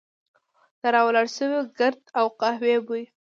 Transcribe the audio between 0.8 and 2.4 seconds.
د را ولاړ شوي ګرد او د